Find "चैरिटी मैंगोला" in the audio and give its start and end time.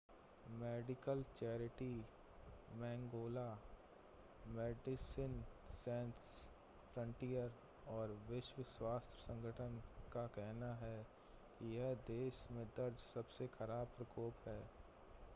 1.39-3.45